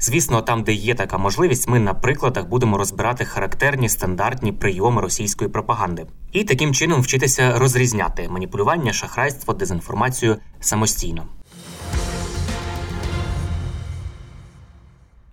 Звісно, 0.00 0.42
там, 0.42 0.62
де 0.62 0.72
є 0.72 0.94
така 0.94 1.18
можливість, 1.18 1.68
ми 1.68 1.78
на 1.78 1.94
прикладах 1.94 2.48
будемо 2.48 2.78
розбирати 2.78 3.24
характерні 3.24 3.88
стандартні 3.88 4.52
прийоми 4.52 5.00
російської 5.02 5.50
пропаганди 5.50 6.06
і 6.32 6.44
таким 6.44 6.74
чином 6.74 7.00
вчитися 7.00 7.58
розрізняти 7.58 8.28
маніпулювання, 8.28 8.92
шахрайство, 8.92 9.54
дезінформацію 9.54 10.36
самостійно. 10.60 11.26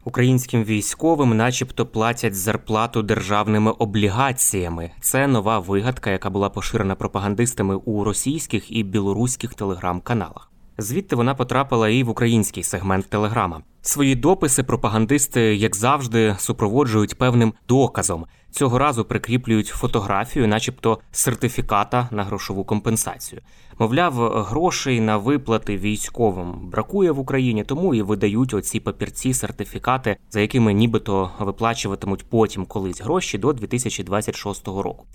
Українським 0.03 0.63
військовим, 0.63 1.37
начебто, 1.37 1.85
платять 1.85 2.35
зарплату 2.35 3.01
державними 3.01 3.71
облігаціями. 3.71 4.91
Це 5.01 5.27
нова 5.27 5.59
вигадка, 5.59 6.11
яка 6.11 6.29
була 6.29 6.49
поширена 6.49 6.95
пропагандистами 6.95 7.75
у 7.75 8.03
російських 8.03 8.71
і 8.71 8.83
білоруських 8.83 9.53
телеграм-каналах. 9.53 10.51
Звідти 10.77 11.15
вона 11.15 11.35
потрапила 11.35 11.89
і 11.89 12.03
в 12.03 12.09
український 12.09 12.63
сегмент 12.63 13.09
телеграма. 13.09 13.61
Свої 13.87 14.15
дописи 14.15 14.63
пропагандисти, 14.63 15.41
як 15.55 15.75
завжди, 15.75 16.35
супроводжують 16.39 17.17
певним 17.17 17.53
доказом. 17.67 18.25
Цього 18.51 18.79
разу 18.79 19.05
прикріплюють 19.05 19.67
фотографію, 19.67 20.47
начебто 20.47 20.99
сертифіката 21.11 22.09
на 22.11 22.23
грошову 22.23 22.63
компенсацію. 22.63 23.41
Мовляв, 23.79 24.13
грошей 24.43 24.99
на 24.99 25.17
виплати 25.17 25.77
військовим 25.77 26.69
бракує 26.69 27.11
в 27.11 27.19
Україні, 27.19 27.63
тому 27.63 27.95
і 27.95 28.01
видають 28.01 28.53
оці 28.53 28.79
папірці, 28.79 29.33
сертифікати, 29.33 30.17
за 30.29 30.39
якими 30.39 30.73
нібито 30.73 31.31
виплачуватимуть 31.39 32.29
потім 32.29 32.65
колись 32.65 33.01
гроші 33.01 33.37
до 33.37 33.53
2026 33.53 34.67
року. 34.67 35.05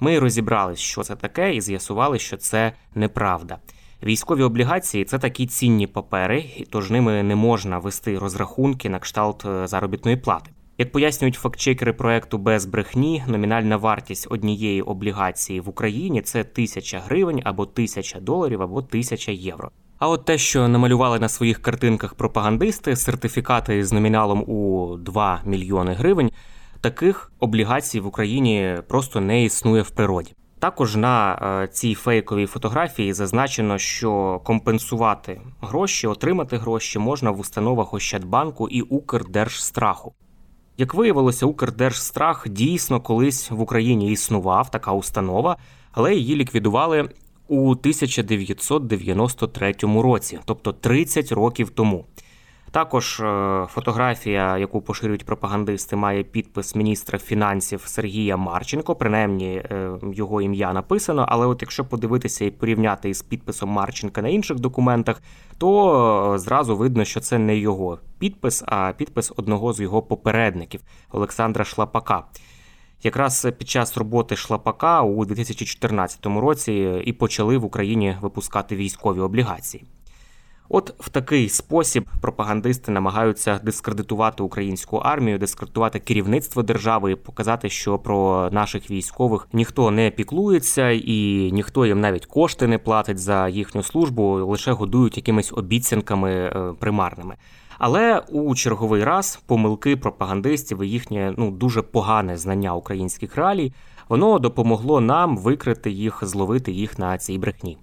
Ми 0.00 0.18
розібрались, 0.18 0.78
що 0.78 1.02
це 1.02 1.16
таке, 1.16 1.54
і 1.54 1.60
з'ясували, 1.60 2.18
що 2.18 2.36
це 2.36 2.72
неправда. 2.94 3.58
Військові 4.02 4.42
облігації 4.42 5.04
це 5.04 5.18
такі 5.18 5.46
цінні 5.46 5.86
папери, 5.86 6.44
тож 6.70 6.90
ними 6.90 7.22
не 7.22 7.36
можна 7.36 7.78
вести 7.78 8.18
розрахунки 8.18 8.88
на 8.88 8.98
кшталт 8.98 9.44
е, 9.46 9.66
заробітної 9.66 10.16
плати. 10.16 10.50
Як 10.78 10.92
пояснюють 10.92 11.34
фактчекери 11.34 11.92
проекту 11.92 12.38
без 12.38 12.66
брехні, 12.66 13.24
номінальна 13.28 13.76
вартість 13.76 14.26
однієї 14.30 14.82
облігації 14.82 15.60
в 15.60 15.68
Україні 15.68 16.22
це 16.22 16.44
тисяча 16.44 17.00
гривень 17.00 17.40
або 17.44 17.66
тисяча 17.66 18.20
доларів 18.20 18.62
або 18.62 18.82
тисяча 18.82 19.32
євро. 19.32 19.70
А 19.98 20.08
от 20.08 20.24
те, 20.24 20.38
що 20.38 20.68
намалювали 20.68 21.18
на 21.18 21.28
своїх 21.28 21.62
картинках 21.62 22.14
пропагандисти, 22.14 22.96
сертифікати 22.96 23.84
з 23.84 23.92
номіналом 23.92 24.50
у 24.50 24.96
2 24.96 25.42
мільйони 25.44 25.92
гривень, 25.92 26.30
таких 26.80 27.32
облігацій 27.40 28.00
в 28.00 28.06
Україні 28.06 28.76
просто 28.88 29.20
не 29.20 29.44
існує 29.44 29.82
в 29.82 29.90
природі. 29.90 30.34
Також 30.60 30.96
на 30.96 31.38
е, 31.62 31.68
цій 31.68 31.94
фейковій 31.94 32.46
фотографії 32.46 33.12
зазначено, 33.12 33.78
що 33.78 34.40
компенсувати 34.44 35.40
гроші, 35.60 36.06
отримати 36.06 36.56
гроші 36.56 36.98
можна 36.98 37.30
в 37.30 37.40
установах 37.40 37.94
Ощадбанку 37.94 38.68
і 38.68 38.82
Укрдержстраху. 38.82 40.12
Як 40.78 40.94
виявилося, 40.94 41.46
Укрдержстрах 41.46 42.48
дійсно 42.48 43.00
колись 43.00 43.50
в 43.50 43.60
Україні 43.60 44.12
існував 44.12 44.70
така 44.70 44.92
установа, 44.92 45.56
але 45.92 46.14
її 46.14 46.36
ліквідували 46.36 47.08
у 47.48 47.70
1993 47.70 49.74
році, 49.82 50.38
тобто 50.44 50.72
30 50.72 51.32
років 51.32 51.70
тому. 51.70 52.04
Також 52.72 53.20
е, 53.20 53.66
фотографія, 53.70 54.58
яку 54.58 54.80
поширюють 54.80 55.24
пропагандисти, 55.24 55.96
має 55.96 56.22
підпис 56.22 56.74
міністра 56.74 57.18
фінансів 57.18 57.82
Сергія 57.86 58.36
Марченко. 58.36 58.94
Принаймні 58.94 59.54
е, 59.56 59.90
його 60.12 60.42
ім'я 60.42 60.72
написано. 60.72 61.26
Але 61.28 61.46
от 61.46 61.62
якщо 61.62 61.84
подивитися 61.84 62.44
і 62.44 62.50
порівняти 62.50 63.08
із 63.08 63.22
підписом 63.22 63.70
Марченка 63.70 64.22
на 64.22 64.28
інших 64.28 64.60
документах, 64.60 65.22
то 65.58 66.34
е, 66.34 66.38
зразу 66.38 66.76
видно, 66.76 67.04
що 67.04 67.20
це 67.20 67.38
не 67.38 67.56
його 67.56 67.98
підпис, 68.18 68.64
а 68.66 68.92
підпис 68.92 69.32
одного 69.36 69.72
з 69.72 69.80
його 69.80 70.02
попередників 70.02 70.80
Олександра 71.12 71.64
Шлапака. 71.64 72.24
Якраз 73.02 73.46
під 73.58 73.68
час 73.68 73.96
роботи 73.96 74.36
Шлапака 74.36 75.02
у 75.02 75.24
2014 75.24 76.26
році 76.26 77.02
і 77.04 77.12
почали 77.12 77.58
в 77.58 77.64
Україні 77.64 78.16
випускати 78.20 78.76
військові 78.76 79.20
облігації. 79.20 79.84
От 80.72 80.94
в 80.98 81.08
такий 81.08 81.48
спосіб 81.48 82.08
пропагандисти 82.20 82.92
намагаються 82.92 83.60
дискредитувати 83.64 84.42
українську 84.42 84.96
армію, 84.96 85.38
дискредитувати 85.38 85.98
керівництво 85.98 86.62
держави, 86.62 87.12
і 87.12 87.16
показати, 87.16 87.68
що 87.68 87.98
про 87.98 88.48
наших 88.52 88.90
військових 88.90 89.48
ніхто 89.52 89.90
не 89.90 90.10
піклується, 90.10 90.90
і 90.90 91.50
ніхто 91.52 91.86
їм 91.86 92.00
навіть 92.00 92.26
кошти 92.26 92.66
не 92.66 92.78
платить 92.78 93.18
за 93.18 93.48
їхню 93.48 93.82
службу, 93.82 94.24
лише 94.24 94.72
годують 94.72 95.16
якимись 95.16 95.52
обіцянками 95.52 96.32
е, 96.32 96.72
примарними. 96.78 97.36
Але 97.78 98.18
у 98.18 98.54
черговий 98.54 99.04
раз 99.04 99.42
помилки 99.46 99.96
пропагандистів 99.96 100.82
і 100.82 100.88
їхнє 100.88 101.34
ну 101.36 101.50
дуже 101.50 101.82
погане 101.82 102.36
знання 102.36 102.74
українських 102.74 103.36
реалій 103.36 103.72
воно 104.08 104.38
допомогло 104.38 105.00
нам 105.00 105.36
викрити 105.38 105.90
їх, 105.90 106.18
зловити 106.22 106.72
їх 106.72 106.98
на 106.98 107.18
цій 107.18 107.38
брехні. 107.38 107.78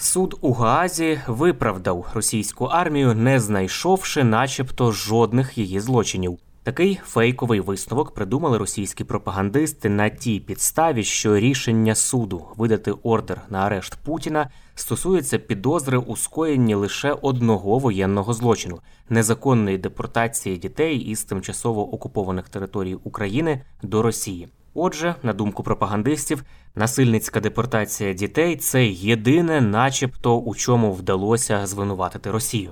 Суд 0.00 0.38
у 0.40 0.52
Гаазі 0.52 1.20
виправдав 1.26 2.06
російську 2.14 2.64
армію, 2.64 3.14
не 3.14 3.40
знайшовши, 3.40 4.24
начебто, 4.24 4.92
жодних 4.92 5.58
її 5.58 5.80
злочинів. 5.80 6.38
Такий 6.62 7.00
фейковий 7.04 7.60
висновок 7.60 8.14
придумали 8.14 8.58
російські 8.58 9.04
пропагандисти 9.04 9.88
на 9.88 10.08
тій 10.08 10.40
підставі, 10.40 11.04
що 11.04 11.36
рішення 11.36 11.94
суду 11.94 12.44
видати 12.56 12.92
ордер 13.02 13.40
на 13.50 13.58
арешт 13.58 13.96
Путіна 14.04 14.50
стосується 14.74 15.38
підозри 15.38 15.98
у 15.98 16.16
скоєнні 16.16 16.74
лише 16.74 17.12
одного 17.12 17.78
воєнного 17.78 18.32
злочину 18.32 18.78
незаконної 19.08 19.78
депортації 19.78 20.56
дітей 20.56 20.96
із 20.96 21.24
тимчасово 21.24 21.94
окупованих 21.94 22.48
територій 22.48 22.94
України 22.94 23.62
до 23.82 24.02
Росії. 24.02 24.48
Отже, 24.80 25.14
на 25.22 25.32
думку 25.32 25.62
пропагандистів, 25.62 26.44
насильницька 26.74 27.40
депортація 27.40 28.12
дітей 28.12 28.56
це 28.56 28.86
єдине, 28.86 29.60
начебто, 29.60 30.38
у 30.38 30.54
чому 30.54 30.92
вдалося 30.92 31.66
звинуватити 31.66 32.30
Росію. 32.30 32.70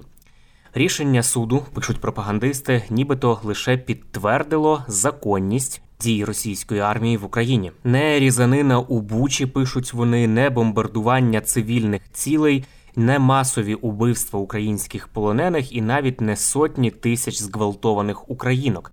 Рішення 0.75 1.22
суду, 1.22 1.66
пишуть 1.75 2.00
пропагандисти, 2.00 2.83
нібито 2.91 3.41
лише 3.43 3.77
підтвердило 3.77 4.84
законність 4.89 5.83
дій 6.00 6.25
російської 6.25 6.80
армії 6.80 7.16
в 7.16 7.25
Україні. 7.25 7.72
Не 7.84 8.19
різанина 8.19 8.78
у 8.78 9.01
Бучі 9.01 9.47
пишуть 9.47 9.92
вони, 9.92 10.28
не 10.28 10.51
бомбардування 10.51 11.41
цивільних 11.41 12.03
цілей, 12.13 12.65
не 12.97 13.19
масові 13.19 13.75
убивства 13.75 14.41
українських 14.41 15.09
полонених 15.09 15.72
і 15.72 15.80
навіть 15.80 16.21
не 16.21 16.36
сотні 16.36 16.91
тисяч 16.91 17.42
зґвалтованих 17.42 18.30
українок. 18.30 18.92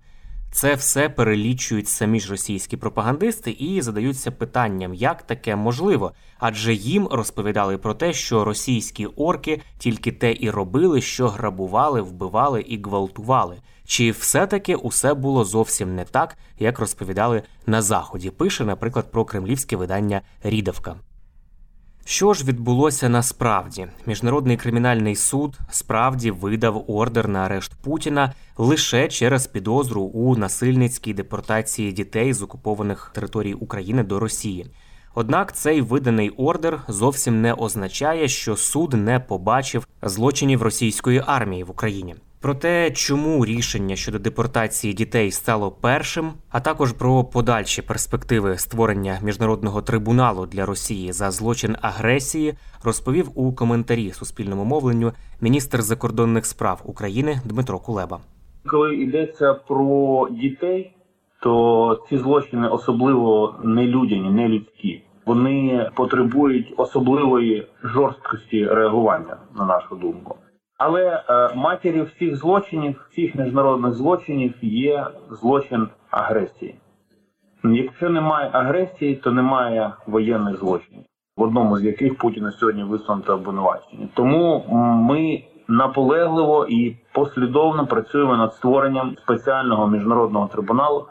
Це 0.54 0.74
все 0.74 1.08
перелічують 1.08 1.88
самі 1.88 2.20
ж 2.20 2.30
російські 2.30 2.76
пропагандисти 2.76 3.50
і 3.50 3.82
задаються 3.82 4.30
питанням, 4.30 4.94
як 4.94 5.22
таке 5.22 5.56
можливо, 5.56 6.12
адже 6.38 6.74
їм 6.74 7.08
розповідали 7.10 7.78
про 7.78 7.94
те, 7.94 8.12
що 8.12 8.44
російські 8.44 9.06
орки 9.06 9.62
тільки 9.78 10.12
те 10.12 10.36
і 10.40 10.50
робили, 10.50 11.00
що 11.00 11.28
грабували, 11.28 12.00
вбивали 12.00 12.60
і 12.60 12.82
гвалтували. 12.82 13.56
Чи 13.86 14.10
все-таки 14.10 14.74
усе 14.74 15.14
було 15.14 15.44
зовсім 15.44 15.94
не 15.94 16.04
так, 16.04 16.38
як 16.58 16.78
розповідали 16.78 17.42
на 17.66 17.82
заході? 17.82 18.30
Пише, 18.30 18.64
наприклад, 18.64 19.10
про 19.10 19.24
кремлівське 19.24 19.76
видання 19.76 20.20
Рідавка. 20.42 20.96
Що 22.06 22.34
ж 22.34 22.44
відбулося 22.44 23.08
насправді? 23.08 23.86
Міжнародний 24.06 24.56
кримінальний 24.56 25.16
суд 25.16 25.58
справді 25.70 26.30
видав 26.30 26.84
ордер 26.90 27.28
на 27.28 27.38
арешт 27.38 27.72
Путіна 27.82 28.32
лише 28.56 29.08
через 29.08 29.46
підозру 29.46 30.02
у 30.02 30.36
насильницькій 30.36 31.14
депортації 31.14 31.92
дітей 31.92 32.32
з 32.32 32.42
окупованих 32.42 33.10
територій 33.14 33.54
України 33.54 34.02
до 34.02 34.20
Росії. 34.20 34.66
Однак 35.14 35.56
цей 35.56 35.80
виданий 35.80 36.30
ордер 36.30 36.80
зовсім 36.88 37.42
не 37.42 37.52
означає, 37.52 38.28
що 38.28 38.56
суд 38.56 38.92
не 38.92 39.20
побачив 39.20 39.86
злочинів 40.02 40.62
російської 40.62 41.22
армії 41.26 41.64
в 41.64 41.70
Україні. 41.70 42.14
Про 42.44 42.54
те, 42.54 42.90
чому 42.90 43.44
рішення 43.44 43.96
щодо 43.96 44.18
депортації 44.18 44.94
дітей 44.94 45.30
стало 45.30 45.70
першим, 45.70 46.32
а 46.50 46.60
також 46.60 46.92
про 46.92 47.24
подальші 47.24 47.82
перспективи 47.82 48.58
створення 48.58 49.18
міжнародного 49.22 49.82
трибуналу 49.82 50.46
для 50.46 50.66
Росії 50.66 51.12
за 51.12 51.30
злочин 51.30 51.76
агресії, 51.82 52.54
розповів 52.84 53.30
у 53.34 53.52
коментарі 53.52 54.10
Суспільному 54.10 54.64
мовленню 54.64 55.12
міністр 55.40 55.82
закордонних 55.82 56.46
справ 56.46 56.82
України 56.84 57.40
Дмитро 57.44 57.78
Кулеба. 57.78 58.18
Коли 58.66 58.96
йдеться 58.96 59.54
про 59.54 60.28
дітей, 60.30 60.92
то 61.42 62.04
ці 62.08 62.18
злочини 62.18 62.68
особливо 62.68 63.54
нелюдяні, 63.62 64.30
нелюдські. 64.30 65.02
Вони 65.26 65.90
потребують 65.94 66.74
особливої 66.76 67.66
жорсткості 67.84 68.64
реагування, 68.64 69.36
на 69.58 69.64
нашу 69.64 69.96
думку. 69.96 70.36
Але 70.86 71.22
е, 71.28 71.54
матір'ю 71.54 72.04
всіх 72.04 72.36
злочинів, 72.36 73.06
всіх 73.10 73.34
міжнародних 73.34 73.92
злочинів 73.92 74.54
є 74.62 75.06
злочин 75.30 75.88
агресії. 76.10 76.74
Якщо 77.64 78.10
немає 78.10 78.50
агресії, 78.52 79.14
то 79.14 79.32
немає 79.32 79.92
воєнних 80.06 80.56
злочинів, 80.56 81.04
в 81.36 81.42
одному 81.42 81.78
з 81.78 81.84
яких 81.84 82.18
Путіна 82.18 82.50
сьогодні 82.50 82.82
висунуто 82.82 83.34
обвинувачення. 83.34 84.08
Тому 84.14 84.64
ми 85.08 85.42
наполегливо 85.68 86.66
і 86.68 86.96
послідовно 87.12 87.86
працюємо 87.86 88.36
над 88.36 88.54
створенням 88.54 89.16
спеціального 89.18 89.86
міжнародного 89.88 90.46
трибуналу 90.46 91.06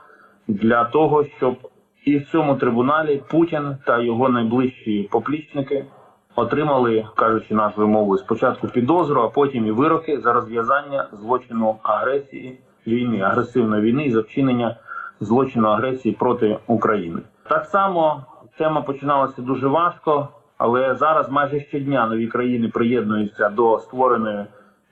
для 0.48 0.84
того, 0.84 1.24
щоб 1.38 1.58
і 2.06 2.18
в 2.18 2.26
цьому 2.26 2.56
трибуналі 2.56 3.22
Путін 3.30 3.78
та 3.86 4.02
його 4.02 4.30
найближчі 4.30 5.10
поплічники 5.12 5.86
отримали, 6.36 7.06
кажучи 7.16 7.54
нашою 7.54 7.88
мовою, 7.88 8.18
спочатку 8.18 8.68
підозру, 8.68 9.22
а 9.22 9.30
потім 9.30 9.68
і 9.68 9.72
вироки 9.72 10.20
за 10.20 10.34
розв'язання 10.34 11.08
злочину 11.12 11.76
агресії 11.84 12.60
війни, 12.88 13.22
агресивної 13.22 13.82
війни 13.82 14.06
і 14.06 14.12
за 14.12 14.22
вчинення 14.22 14.76
злочину 15.20 15.68
агресії 15.68 16.16
проти 16.16 16.60
України. 16.68 17.22
Так 17.50 17.66
само 17.66 18.26
тема 18.58 18.82
починалася 18.82 19.42
дуже 19.42 19.68
важко, 19.68 20.28
але 20.58 20.96
зараз 20.96 21.30
майже 21.30 21.60
щодня 21.60 22.08
нові 22.08 22.28
країни 22.28 22.68
приєднуються 22.68 23.50
до 23.50 23.80
створеної 23.80 24.46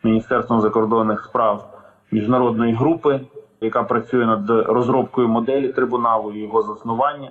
міністерством 0.04 0.62
закордонних 0.62 1.24
справ 1.24 1.82
міжнародної 2.12 2.74
групи, 2.74 3.22
яка 3.62 3.84
працює 3.84 4.26
над 4.26 4.50
розробкою 4.50 5.28
моделі 5.28 5.68
трибуналу 5.68 6.32
і 6.32 6.40
його 6.40 6.62
заснування. 6.62 7.30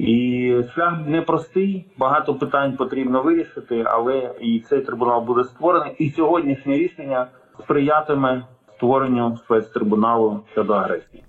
І 0.00 0.54
шлях 0.74 0.94
непростий, 1.06 1.86
багато 1.98 2.34
питань 2.34 2.76
потрібно 2.76 3.22
вирішити, 3.22 3.84
але 3.86 4.34
і 4.40 4.60
цей 4.68 4.80
трибунал 4.80 5.24
буде 5.24 5.44
створений. 5.44 5.94
І 5.98 6.10
сьогоднішнє 6.10 6.76
рішення 6.76 7.26
сприятиме 7.60 8.44
створенню 8.76 9.36
спецтрибуналу 9.36 10.40
щодо 10.52 10.72
агресії. 10.72 11.22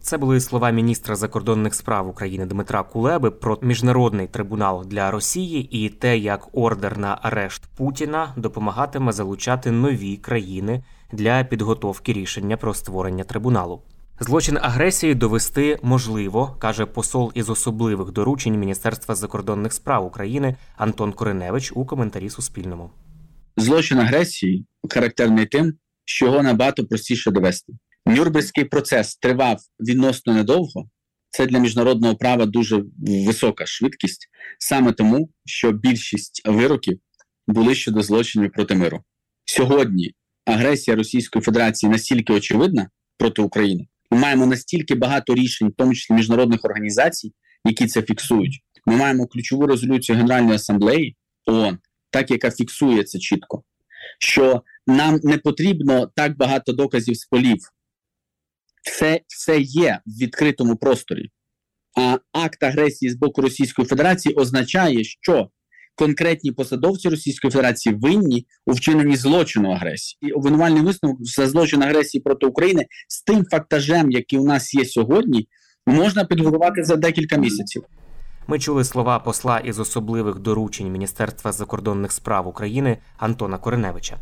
Це 0.00 0.18
були 0.18 0.40
слова 0.40 0.70
міністра 0.70 1.14
закордонних 1.14 1.74
справ 1.74 2.08
України 2.08 2.46
Дмитра 2.46 2.82
Кулеби 2.82 3.30
про 3.30 3.58
міжнародний 3.62 4.26
трибунал 4.26 4.84
для 4.86 5.10
Росії 5.10 5.84
і 5.84 5.88
те, 5.88 6.18
як 6.18 6.48
ордер 6.52 6.98
на 6.98 7.18
арешт 7.22 7.62
Путіна 7.76 8.28
допомагатиме 8.36 9.12
залучати 9.12 9.70
нові 9.70 10.16
країни 10.16 10.84
для 11.12 11.44
підготовки 11.44 12.12
рішення 12.12 12.56
про 12.56 12.74
створення 12.74 13.24
трибуналу. 13.24 13.82
Злочин 14.22 14.58
агресії 14.62 15.14
довести 15.14 15.78
можливо, 15.82 16.56
каже 16.58 16.86
посол 16.86 17.32
із 17.34 17.50
особливих 17.50 18.12
доручень 18.12 18.58
Міністерства 18.58 19.14
закордонних 19.14 19.72
справ 19.72 20.06
України 20.06 20.56
Антон 20.76 21.12
Кореневич 21.12 21.72
у 21.74 21.86
коментарі 21.86 22.30
Суспільному. 22.30 22.90
Злочин 23.56 23.98
агресії 23.98 24.66
характерний 24.90 25.46
тим, 25.46 25.72
що 26.04 26.26
його 26.26 26.42
набагато 26.42 26.86
простіше 26.86 27.30
довести. 27.30 27.72
Нюрнберзький 28.06 28.64
процес 28.64 29.16
тривав 29.16 29.58
відносно 29.80 30.34
недовго. 30.34 30.84
Це 31.30 31.46
для 31.46 31.58
міжнародного 31.58 32.16
права 32.16 32.46
дуже 32.46 32.84
висока 33.26 33.66
швидкість, 33.66 34.28
саме 34.58 34.92
тому, 34.92 35.30
що 35.44 35.72
більшість 35.72 36.42
вироків 36.44 36.98
були 37.46 37.74
щодо 37.74 38.02
злочинів 38.02 38.52
проти 38.52 38.74
миру. 38.74 39.00
Сьогодні 39.44 40.14
агресія 40.44 40.96
Російської 40.96 41.42
Федерації 41.42 41.90
настільки 41.90 42.32
очевидна 42.32 42.88
проти 43.18 43.42
України. 43.42 43.86
Ми 44.12 44.18
маємо 44.18 44.46
настільки 44.46 44.94
багато 44.94 45.34
рішень, 45.34 45.68
в 45.68 45.74
тому 45.76 45.94
числі 45.94 46.14
міжнародних 46.14 46.64
організацій, 46.64 47.32
які 47.64 47.86
це 47.86 48.02
фіксують. 48.02 48.60
Ми 48.86 48.96
маємо 48.96 49.26
ключову 49.26 49.66
резолюцію 49.66 50.16
Генеральної 50.16 50.54
асамблеї 50.54 51.16
ООН, 51.46 51.78
так 52.10 52.30
яка 52.30 52.50
фіксує 52.50 53.04
це 53.04 53.18
чітко, 53.18 53.62
що 54.18 54.62
нам 54.86 55.20
не 55.22 55.38
потрібно 55.38 56.10
так 56.16 56.36
багато 56.36 56.72
доказів 56.72 57.16
з 57.16 57.24
полів. 57.24 57.58
Все, 58.82 59.20
все 59.26 59.60
є 59.60 60.00
в 60.06 60.22
відкритому 60.22 60.76
просторі. 60.76 61.30
А 61.98 62.18
акт 62.32 62.62
агресії 62.62 63.10
з 63.10 63.14
боку 63.14 63.42
Російської 63.42 63.88
Федерації 63.88 64.34
означає, 64.34 65.04
що 65.04 65.50
конкретні 65.94 66.52
посадовці 66.52 67.08
Російської 67.08 67.50
Федерації 67.50 67.94
винні 67.94 68.46
у 68.66 68.72
вчиненні 68.72 69.16
злочину 69.16 69.70
агресії. 69.70 70.18
І 70.22 70.32
обвинувальний 70.32 70.82
висновок 70.82 71.18
за 71.20 71.48
злочин 71.48 71.82
агресії 71.82 72.22
проти 72.22 72.46
України 72.46 72.86
з 73.08 73.22
тим 73.22 73.44
фактажем, 73.50 74.10
який 74.10 74.38
у 74.38 74.44
нас 74.44 74.74
є 74.74 74.84
сьогодні, 74.84 75.48
можна 75.86 76.24
підготувати 76.24 76.84
за 76.84 76.96
декілька 76.96 77.36
місяців. 77.36 77.82
Ми 78.46 78.58
чули 78.58 78.84
слова 78.84 79.18
посла 79.18 79.58
із 79.58 79.78
особливих 79.78 80.38
доручень 80.38 80.92
Міністерства 80.92 81.52
закордонних 81.52 82.12
справ 82.12 82.48
України 82.48 82.98
Антона 83.18 83.58
Кореневича. 83.58 84.18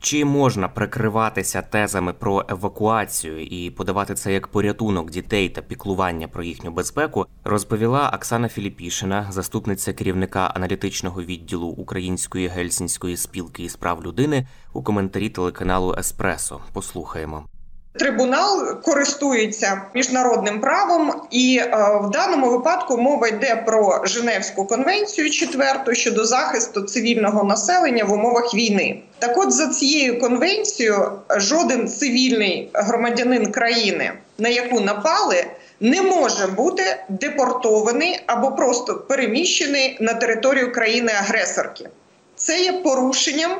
Чи 0.00 0.24
можна 0.24 0.68
прикриватися 0.68 1.62
тезами 1.62 2.12
про 2.12 2.44
евакуацію 2.48 3.40
і 3.40 3.70
подавати 3.70 4.14
це 4.14 4.32
як 4.32 4.48
порятунок 4.48 5.10
дітей 5.10 5.48
та 5.48 5.62
піклування 5.62 6.28
про 6.28 6.42
їхню 6.42 6.70
безпеку, 6.70 7.26
розповіла 7.44 8.12
Оксана 8.14 8.48
Філіпішина, 8.48 9.26
заступниця 9.30 9.92
керівника 9.92 10.40
аналітичного 10.40 11.22
відділу 11.22 11.66
Української 11.66 12.48
гельсінської 12.48 13.16
спілки 13.16 13.62
із 13.62 13.76
прав 13.76 14.04
людини 14.04 14.46
у 14.72 14.82
коментарі 14.82 15.28
телеканалу 15.28 15.94
Еспресо. 15.98 16.60
Послухаємо. 16.72 17.44
Трибунал 17.92 18.80
користується 18.82 19.82
міжнародним 19.94 20.60
правом, 20.60 21.12
і 21.30 21.60
е, 21.62 21.66
в 22.02 22.10
даному 22.10 22.50
випадку 22.50 22.98
мова 22.98 23.28
йде 23.28 23.62
про 23.66 24.02
Женевську 24.04 24.64
конвенцію 24.64 25.30
четверту 25.30 25.94
щодо 25.94 26.24
захисту 26.24 26.82
цивільного 26.82 27.44
населення 27.44 28.04
в 28.04 28.12
умовах 28.12 28.54
війни. 28.54 29.02
Так, 29.18 29.38
от 29.38 29.52
за 29.52 29.68
цією 29.68 30.20
конвенцією, 30.20 31.12
жоден 31.36 31.88
цивільний 31.88 32.70
громадянин 32.72 33.52
країни, 33.52 34.12
на 34.38 34.48
яку 34.48 34.80
напали, 34.80 35.44
не 35.80 36.02
може 36.02 36.46
бути 36.46 36.82
депортований 37.08 38.20
або 38.26 38.50
просто 38.50 38.94
переміщений 38.94 39.96
на 40.00 40.14
територію 40.14 40.72
країни-агресорки. 40.72 41.88
Це 42.36 42.60
є 42.60 42.72
порушенням 42.72 43.50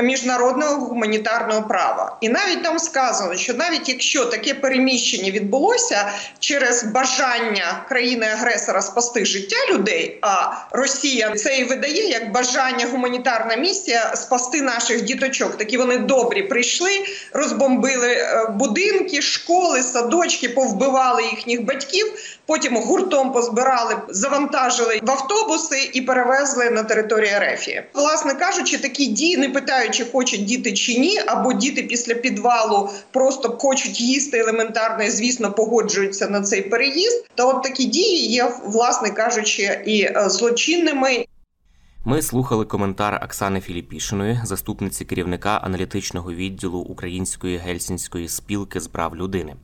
міжнародного 0.00 0.86
гуманітарного 0.86 1.62
права, 1.62 2.16
і 2.20 2.28
навіть 2.28 2.62
там 2.62 2.78
сказано, 2.78 3.36
що 3.36 3.54
навіть 3.54 3.88
якщо 3.88 4.24
таке 4.24 4.54
переміщення 4.54 5.30
відбулося 5.30 6.12
через 6.38 6.84
бажання 6.84 7.84
країни-агресора 7.88 8.82
спасти 8.82 9.24
життя 9.24 9.56
людей, 9.70 10.18
а 10.22 10.52
Росія 10.70 11.34
це 11.34 11.58
і 11.58 11.64
видає 11.64 12.08
як 12.08 12.32
бажання 12.32 12.86
гуманітарна 12.92 13.56
місія 13.56 14.12
спасти 14.16 14.62
наших 14.62 15.02
діточок. 15.02 15.58
Такі 15.58 15.76
вони 15.76 15.98
добрі 15.98 16.42
прийшли, 16.42 16.90
розбомбили 17.32 18.12
е, 18.12 18.46
будинки, 18.50 19.22
школи, 19.22 19.82
садочки, 19.82 20.48
повбивали 20.48 21.22
їхніх 21.22 21.64
батьків. 21.64 22.14
Потім 22.46 22.76
гуртом 22.76 23.32
позбирали, 23.32 23.96
завантажили 24.08 25.00
в 25.02 25.10
автобуси 25.10 25.90
і 25.92 26.00
перевезли 26.02 26.70
на 26.70 26.82
територію 26.82 27.30
Ерефії. 27.36 27.82
Власне 27.94 28.34
кажучи, 28.34 28.78
такі 28.78 29.06
дії 29.06 29.36
не 29.36 29.48
питають, 29.48 29.81
чи 29.88 30.04
хочуть 30.04 30.44
діти 30.44 30.72
чи 30.72 30.98
ні, 30.98 31.18
або 31.26 31.52
діти 31.52 31.82
після 31.82 32.14
підвалу 32.14 32.90
просто 33.10 33.48
хочуть 33.48 34.00
їсти 34.00 34.38
елементарно, 34.38 35.04
і, 35.04 35.10
звісно, 35.10 35.52
погоджуються 35.52 36.28
на 36.28 36.40
цей 36.40 36.62
переїзд. 36.62 37.26
Та 37.34 37.44
от 37.44 37.62
такі 37.62 37.84
дії 37.84 38.26
є, 38.26 38.52
власне 38.64 39.10
кажучи, 39.10 39.82
і 39.86 40.02
е, 40.02 40.24
злочинними. 40.28 41.24
Ми 42.04 42.22
слухали 42.22 42.64
коментар 42.64 43.20
Оксани 43.24 43.60
Філіпішиної, 43.60 44.40
заступниці 44.44 45.04
керівника 45.04 45.50
аналітичного 45.50 46.32
відділу 46.32 46.78
Української 46.78 47.56
гельсінської 47.56 48.28
спілки 48.28 48.80
з 48.80 48.88
прав 48.88 49.16
людини. 49.16 49.56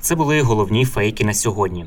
Це 0.00 0.14
були 0.14 0.42
головні 0.42 0.84
фейки 0.84 1.24
на 1.24 1.34
сьогодні. 1.34 1.86